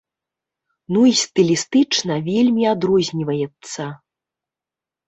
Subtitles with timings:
[0.95, 3.83] Ну, і стылістычна вельмі адрозніваецца.